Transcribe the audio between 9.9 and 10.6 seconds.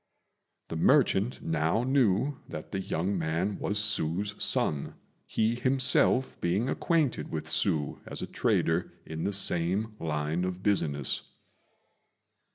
line